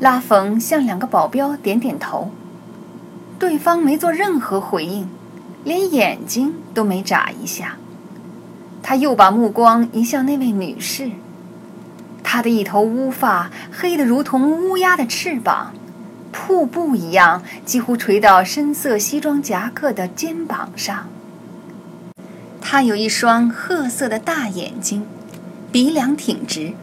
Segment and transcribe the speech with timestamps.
[0.00, 2.30] 拉冯向两个保镖点点头，
[3.38, 5.08] 对方没做任何回应，
[5.62, 7.76] 连眼睛都没眨一下。
[8.82, 11.12] 他又把目光移向那位女士，
[12.22, 15.72] 她的一头乌发黑得如同乌鸦的翅膀，
[16.32, 21.06] 瀑布一样，几乎垂到深色西装夹克的肩膀上。
[22.60, 25.06] 她有一双褐色的大眼睛，
[25.70, 26.74] 鼻梁挺直。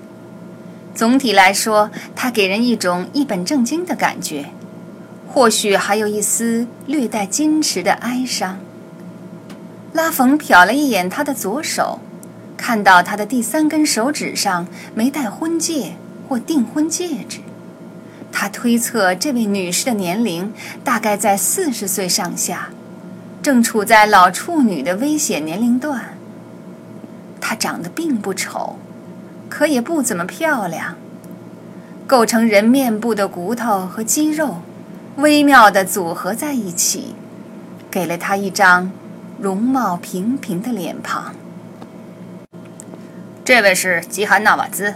[0.94, 4.48] 总体来说，他给人一种一本正经的感觉，
[5.28, 8.60] 或许还有一丝略带矜持的哀伤。
[9.94, 12.00] 拉冯瞟了一眼他的左手，
[12.58, 15.94] 看到他的第三根手指上没戴婚戒
[16.28, 17.40] 或订婚戒指。
[18.32, 22.70] 他推测这位女士的年龄大概在四十岁上下，
[23.42, 26.18] 正处在老处女的危险年龄段。
[27.42, 28.78] 她长得并不丑。
[29.52, 30.96] 可也不怎么漂亮。
[32.08, 34.62] 构成人面部的骨头和肌肉，
[35.18, 37.16] 微妙地组合在一起，
[37.92, 38.92] 给了他一张
[39.38, 41.36] 容貌平平的脸庞。
[43.44, 44.96] 这位是吉罕纳瓦兹，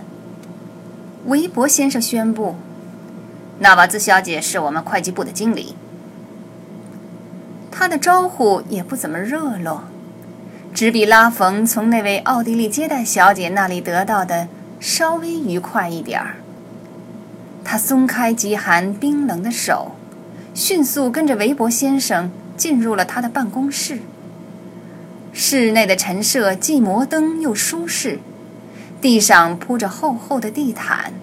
[1.26, 2.56] 韦伯先生宣布。
[3.60, 5.76] 纳瓦兹小姐是我们会计部的经理。
[7.70, 9.84] 他的招呼也不怎么热络。
[10.76, 14.50] 只比拉冯从那位奥地利接待小姐那里得到的
[14.82, 16.36] 稍微愉快一点儿。
[17.64, 19.96] 他松开极寒冰冷的手，
[20.54, 24.00] 迅速跟着韦伯先生进入了他的办公室。
[25.32, 28.20] 室内的陈设既摩登又舒适，
[29.00, 31.14] 地上铺着厚厚的地毯，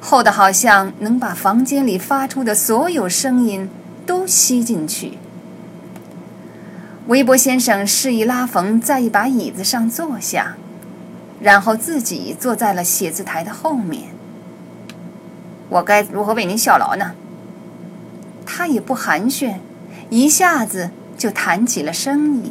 [0.00, 3.68] 厚的好像能把房间里发出的所有声音
[4.06, 5.18] 都吸进去。
[7.08, 10.56] 韦伯先生示意拉冯在一把椅子上坐下，
[11.40, 14.08] 然后自己坐在了写字台的后面。
[15.68, 17.12] 我该如何为您效劳呢？
[18.44, 19.58] 他也不寒暄，
[20.10, 22.50] 一下子就谈起了生意。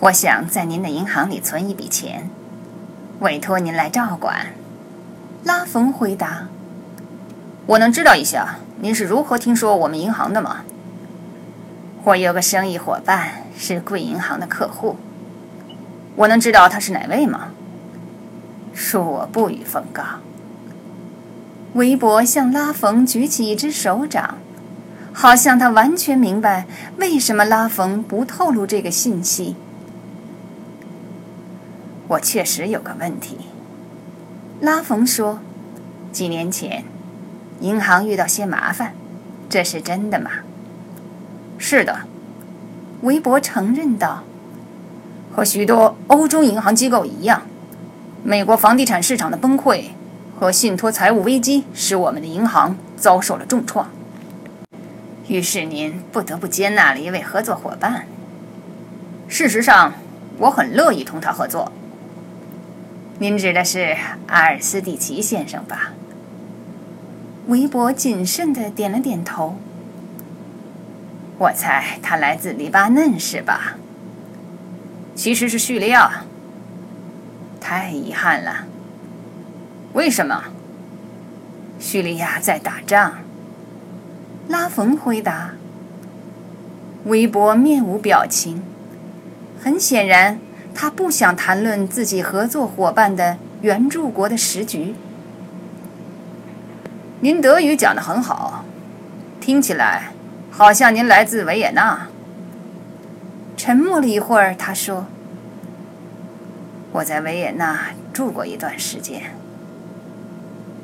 [0.00, 2.28] 我想在您的银行里存一笔钱，
[3.20, 4.54] 委托您来照管。
[5.44, 6.48] 拉冯回答
[7.66, 10.64] ：“我能知道一下您是如何听说我们银行的吗？”
[12.04, 14.96] 我有个生意伙伴是贵银行的客户，
[16.16, 17.50] 我能知道他是哪位吗？
[18.74, 20.02] 恕我不予奉告。
[21.74, 24.38] 韦伯向拉冯举起一只手掌，
[25.12, 29.54] 好像他完全明白为什么拉冯不透露这个信息。
[32.08, 33.38] 我确实有个问题，
[34.60, 35.38] 拉冯说
[36.10, 36.84] ：“几年前，
[37.60, 38.92] 银行遇到些麻烦，
[39.48, 40.30] 这是真的吗？”
[41.64, 42.00] 是的，
[43.02, 44.24] 韦伯承认道
[45.32, 47.42] ：“和许多欧洲银行机构一样，
[48.24, 49.84] 美国房地产市场的崩溃
[50.36, 53.88] 和信托财务危机使我们的银行遭受了重创。
[55.28, 58.06] 于是您不得不接纳了一位合作伙伴。
[59.28, 59.92] 事实上，
[60.38, 61.70] 我很乐意同他合作。
[63.20, 63.96] 您指的是
[64.26, 65.92] 阿尔斯蒂奇先生吧？”
[67.46, 69.56] 韦伯谨慎地点了点头。
[71.42, 73.76] 我猜他来自黎巴嫩，是吧？
[75.16, 76.22] 其实是叙利亚。
[77.60, 78.66] 太遗憾了。
[79.92, 80.44] 为什么？
[81.80, 83.14] 叙利亚在打仗。
[84.46, 85.54] 拉冯回答。
[87.06, 88.62] 韦伯面无表情。
[89.60, 90.38] 很显然，
[90.72, 94.94] 他不想谈论自己合作伙伴的援助国的时局。
[97.18, 98.64] 您德语讲得很好，
[99.40, 100.12] 听起来。
[100.54, 102.08] 好像您来自维也纳。
[103.56, 105.06] 沉默了一会儿，他说
[106.92, 109.34] ：“我在维也纳住过一段时间。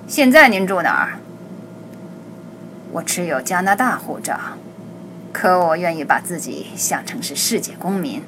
[0.06, 1.18] 现在您住哪儿？
[2.92, 4.38] 我持有加拿大护照，
[5.32, 8.22] 可我愿意把自己想成是世界公民。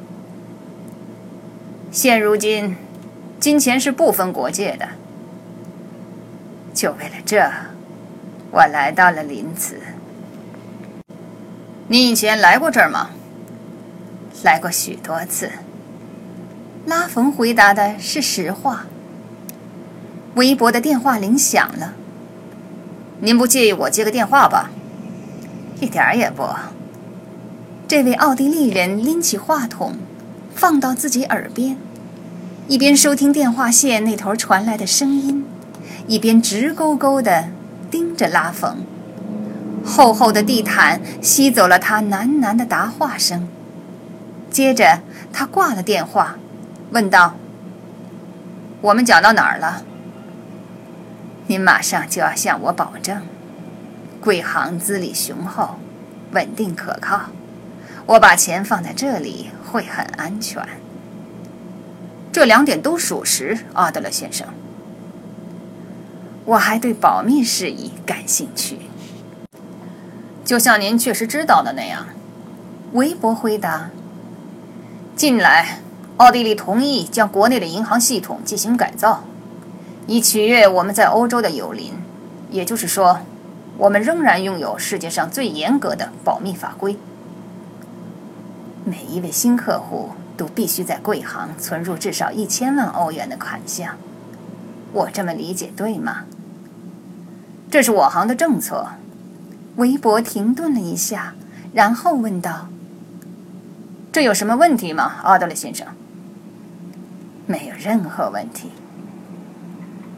[1.91, 2.77] 现如今，
[3.41, 4.91] 金钱是不分国界的。
[6.75, 7.51] 就为了这，
[8.51, 9.81] 我来到了林茨。”
[11.93, 13.11] 你以前来过这儿吗？
[14.45, 15.51] 来过许多次。
[16.87, 18.87] 拉冯回答的是实话。
[20.37, 21.95] 微博的电话铃响了。
[23.19, 24.71] 您不介意我接个电话吧？
[25.81, 26.49] 一点儿也不。
[27.89, 29.97] 这位奥地利人拎起话筒，
[30.55, 31.77] 放到自己耳边，
[32.69, 35.45] 一边收听电话线那头传来的声音，
[36.07, 37.49] 一边直勾勾地
[37.91, 38.85] 盯着拉冯。
[39.91, 43.49] 厚厚的地毯吸走了他喃喃的答话声。
[44.49, 45.01] 接着，
[45.33, 46.37] 他挂了电话，
[46.93, 47.35] 问道
[48.81, 49.83] ：“我们讲到哪儿了？
[51.49, 53.23] 您马上就要向我保证，
[54.21, 55.81] 贵行资历雄厚，
[56.31, 57.23] 稳定可靠。
[58.07, 60.63] 我把钱放在这里会很安全。
[62.31, 64.47] 这两点都属实，阿德勒先生。
[66.45, 68.79] 我还对保密事宜感兴趣，
[70.51, 72.07] 就像您确实知道的那样。
[72.95, 73.91] 韦伯回答
[75.15, 75.79] ：“近来，
[76.17, 79.23] 奥地利同意将国内的银行系统进行改造，
[80.09, 81.93] 以取悦我们在欧洲的友邻。
[82.51, 83.21] 也就是说。”
[83.79, 86.99] 我们仍然拥有世界上最严格的保密法规。
[88.85, 93.95] 每一位新客户都必须在贵行存入至少一千万欧元的款项。
[94.93, 96.25] 我这么理解对吗？
[97.71, 98.89] 这是我行的政策。
[99.81, 101.35] 韦伯停顿了一下，
[101.73, 102.69] 然后问道
[104.13, 105.87] ：“这有什么问题吗，阿德勒先生
[107.49, 108.69] ？”“没有任何问题。”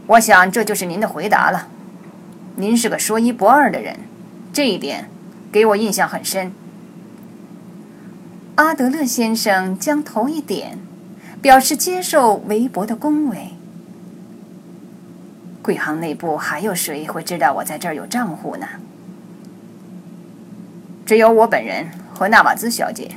[0.08, 1.68] 我想这就是您的回答了。
[2.56, 4.00] 您是个说一不二的人，
[4.52, 5.08] 这一点
[5.52, 6.52] 给我印象很深。
[8.56, 10.76] 阿德勒先生将头一点，
[11.40, 13.52] 表示接受韦伯的恭维。
[15.62, 18.66] 贵行内部还有谁会知道我在这儿有账户呢？
[21.04, 23.10] 只有我本人和纳瓦兹小姐。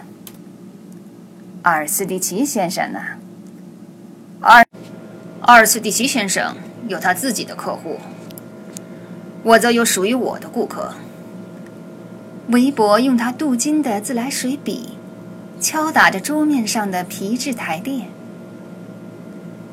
[1.61, 2.99] 阿尔斯蒂奇先生呢？
[4.41, 4.63] 阿
[5.41, 6.55] 阿尔斯蒂奇先生
[6.87, 7.99] 有他自己的客户。
[9.43, 10.93] 我则有属于我的顾客。
[12.49, 14.97] 韦伯用他镀金的自来水笔
[15.59, 18.07] 敲打着桌面上的皮质台垫。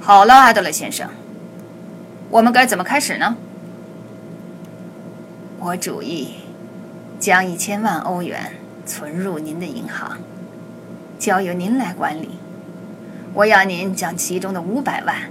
[0.00, 1.08] 好了，阿德勒先生，
[2.30, 3.36] 我们该怎么开始呢？
[5.58, 6.34] 我主意
[7.22, 8.54] 将一千万欧元
[8.84, 10.18] 存入您的银行，
[11.20, 12.30] 交由您来管理。
[13.32, 15.30] 我要您将其中的五百万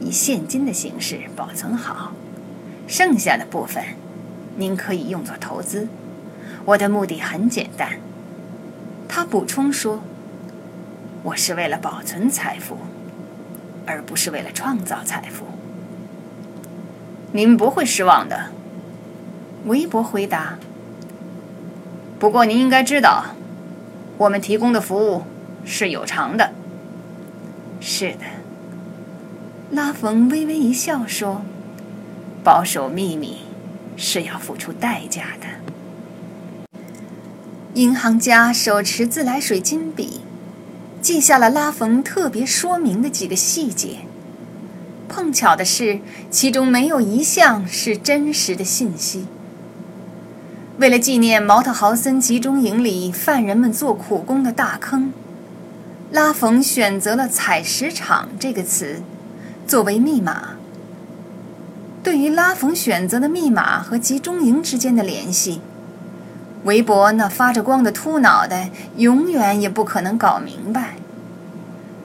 [0.00, 2.12] 以现金的形式保存好。
[2.88, 3.84] 剩下的部分，
[4.56, 5.88] 您可以用作投资。
[6.64, 7.98] 我的目的很简单，
[9.06, 10.00] 他补充说
[11.22, 12.78] ：“我是为了保存财富，
[13.84, 15.44] 而不是为了创造财富。”
[17.32, 18.52] 您不会失望的，
[19.66, 20.56] 韦伯回答。
[22.18, 23.26] 不过您应该知道，
[24.18, 25.24] 我们提供的服务
[25.64, 26.52] 是有偿的。
[27.80, 28.24] 是的，
[29.70, 31.42] 拉冯微微一笑说。
[32.42, 33.38] 保守秘密
[33.96, 36.78] 是要付出代价的。
[37.74, 40.20] 银行家手持自来水金笔，
[41.02, 43.98] 记下了拉冯特别说明的几个细节。
[45.08, 45.98] 碰巧的是，
[46.30, 49.26] 其中没有一项是真实的信息。
[50.78, 55.10] 为了纪念毛特豪森集中营里犯人们做苦工的大坑，
[56.10, 59.00] 拉冯选择了“采石场”这个词
[59.66, 60.50] 作为密码。
[62.02, 65.62] 对于拉冯选择的密码和集中营之间的联系，
[66.64, 70.96] 韦伯那发着光的秃脑袋永远也不可能搞明白。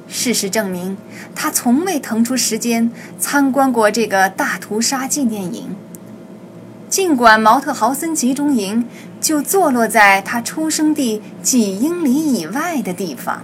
[0.07, 0.97] 事实证明，
[1.35, 2.89] 他从未腾出时间
[3.19, 5.75] 参观过这个大屠杀纪念营，
[6.91, 8.85] 尽管毛特豪森集中营
[9.21, 13.43] 就坐落在他出生地几英里以外的地方。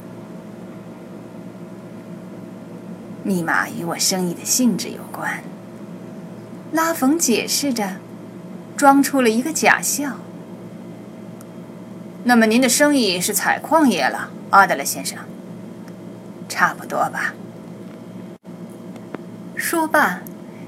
[3.23, 5.41] 密码与我生意的性质有关。
[6.73, 7.95] 拉冯解释着，
[8.75, 10.17] 装出了一个假笑。
[12.25, 15.19] 那么您的生意是采矿业了，阿德勒先生？
[16.49, 17.33] 差不多吧。
[19.55, 20.19] 说罢，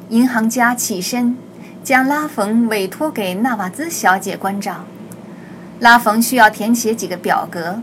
[0.07, 1.37] 银行家起身，
[1.83, 4.85] 将拉冯委托给纳瓦兹小姐关照。
[5.79, 7.81] 拉冯需要填写几个表格，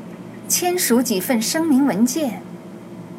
[0.48, 2.42] 签署几份声明文件，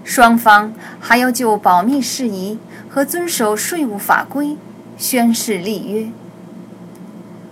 [0.03, 4.57] 双方还要就保密事宜和遵守税务法规。
[4.99, 6.09] 宣誓立约。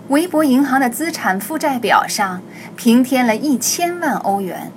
[0.08, 2.42] 韦伯银行的资产负债表上
[2.74, 4.72] 平添了一千万欧元，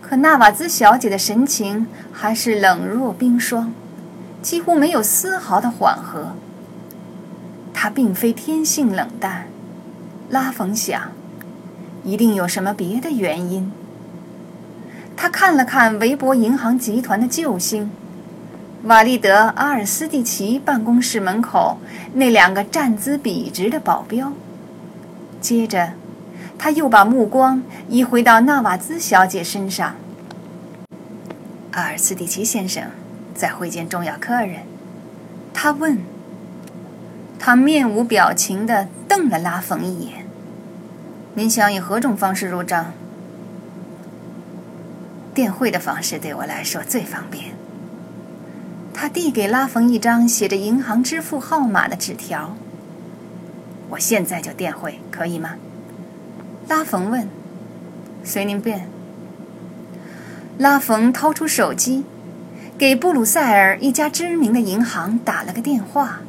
[0.00, 3.74] 可纳瓦兹小姐的神情还是冷若冰霜，
[4.40, 6.36] 几乎没有丝毫的缓和。
[7.84, 9.46] 他并非天性冷淡，
[10.30, 11.12] 拉冯想，
[12.02, 13.70] 一定有什么别的原因。
[15.14, 17.90] 他看了看韦伯银行集团的救星。
[18.84, 21.76] 瓦利德·阿尔斯蒂奇办公室门口
[22.14, 24.32] 那两个站姿笔直的保镖。
[25.42, 25.92] 接着，
[26.58, 29.94] 他又把目光移回到纳瓦兹小姐身上。
[31.72, 32.84] 阿尔斯蒂奇先生
[33.34, 34.62] 在会见重要客人，
[35.52, 36.13] 他问。
[37.38, 40.26] 他面无表情地瞪了拉冯一眼。
[41.34, 42.92] 您想以何种方式入账？
[45.34, 47.54] 电汇的方式对我来说最方便。
[48.94, 52.56] 他递给拉冯一张写着银行支付号码的纸条。
[53.90, 55.56] 我现在就电汇，可以吗？
[56.68, 57.28] 拉冯问。
[58.22, 58.88] 随您便。
[60.56, 62.04] 拉冯掏出手机，
[62.78, 66.20] 给布鲁塞尔一家知名的银行打了个电话。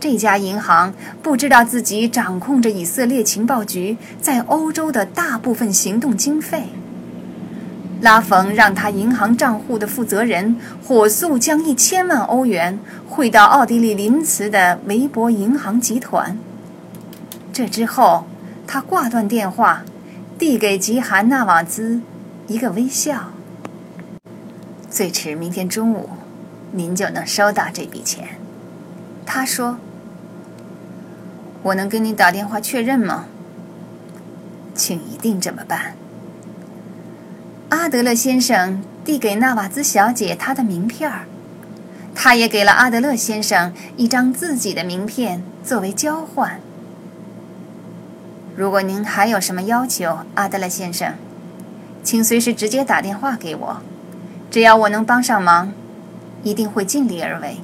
[0.00, 6.64] 这家银行不知道自己掌控着以色列情报局在欧洲的大部分行动经费。
[8.00, 12.78] 拉冯让他银行账户的负责人火速将一千万欧元
[13.08, 16.38] 汇到奥地利林茨的维伯银行集团。
[17.52, 18.24] 这之后，
[18.68, 19.82] 他挂断电话，
[20.38, 22.00] 递给吉韩纳瓦兹
[22.46, 23.32] 一个微笑。
[24.88, 26.10] 最迟明天中午，
[26.70, 28.38] 您就能收到这笔钱。
[29.26, 29.78] 他说
[31.62, 33.26] ：“我能给你打电话确认吗？
[34.74, 35.94] 请一定这么办。”
[37.70, 41.12] 阿德勒先生递给纳瓦兹小姐他的名片，
[42.14, 46.60] 他也给了阿德勒先生一张自己的名片作为交换。
[48.56, 51.14] 如果您还有什么要求，阿德勒先生，
[52.02, 53.82] 请随时直接打电话给我，
[54.50, 55.72] 只要我能帮上忙，
[56.42, 57.58] 一定会尽力而为。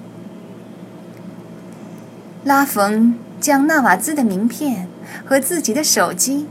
[2.44, 4.88] 拉冯将纳瓦兹的名片
[5.26, 6.46] 和自己的手机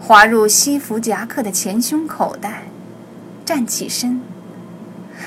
[0.00, 2.62] 划入西服夹克的前胸口袋。
[3.44, 4.22] 站起身，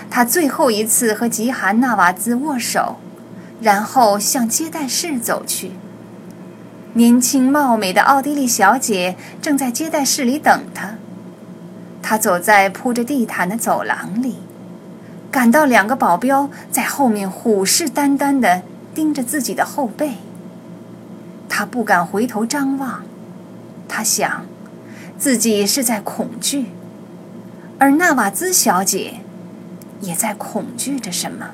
[0.09, 2.95] 他最后一次和吉韩纳瓦兹握手，
[3.61, 5.73] 然后向接待室走去。
[6.93, 10.95] 年轻貌美的奥地利小姐正在接待室里等他。
[12.01, 14.37] 他走在铺着地毯的走廊里，
[15.29, 18.63] 感到两个保镖在后面虎视眈眈地
[18.95, 20.13] 盯着自己的后背。
[21.55, 23.03] 他不敢回头张望，
[23.87, 24.43] 他想，
[25.19, 26.69] 自己是在恐惧。
[27.77, 29.19] 而纳瓦兹小姐，
[30.01, 31.51] 也在恐惧着什么。